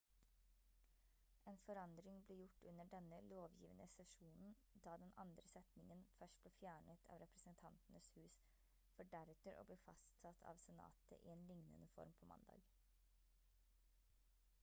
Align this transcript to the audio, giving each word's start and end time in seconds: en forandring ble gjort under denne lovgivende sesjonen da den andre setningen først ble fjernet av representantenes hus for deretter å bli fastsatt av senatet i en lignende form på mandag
en 1.49 1.57
forandring 1.65 2.15
ble 2.29 2.37
gjort 2.53 2.63
under 2.69 2.87
denne 2.93 3.19
lovgivende 3.33 3.85
sesjonen 3.95 4.55
da 4.87 4.95
den 5.03 5.13
andre 5.25 5.43
setningen 5.51 6.01
først 6.15 6.41
ble 6.45 6.53
fjernet 6.57 7.05
av 7.17 7.21
representantenes 7.25 8.09
hus 8.17 8.39
for 8.97 9.13
deretter 9.13 9.61
å 9.61 9.67
bli 9.71 9.79
fastsatt 9.85 10.43
av 10.55 10.65
senatet 10.67 11.15
i 11.29 11.37
en 11.37 11.47
lignende 11.53 11.93
form 11.99 12.17
på 12.23 12.33
mandag 12.35 12.73